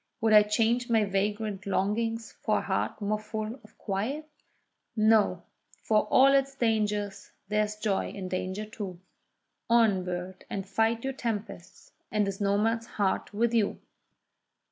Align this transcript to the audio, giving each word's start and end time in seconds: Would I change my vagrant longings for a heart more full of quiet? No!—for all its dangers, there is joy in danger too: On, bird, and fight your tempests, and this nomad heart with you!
Would 0.19 0.33
I 0.33 0.41
change 0.41 0.89
my 0.89 1.05
vagrant 1.05 1.67
longings 1.67 2.31
for 2.41 2.57
a 2.57 2.61
heart 2.61 2.99
more 3.03 3.19
full 3.19 3.59
of 3.63 3.77
quiet? 3.77 4.27
No!—for 4.95 6.05
all 6.07 6.33
its 6.33 6.55
dangers, 6.55 7.29
there 7.49 7.65
is 7.65 7.75
joy 7.75 8.09
in 8.09 8.27
danger 8.27 8.65
too: 8.65 8.99
On, 9.69 10.03
bird, 10.03 10.43
and 10.49 10.67
fight 10.67 11.03
your 11.03 11.13
tempests, 11.13 11.91
and 12.11 12.25
this 12.25 12.41
nomad 12.41 12.83
heart 12.85 13.31
with 13.31 13.53
you! 13.53 13.79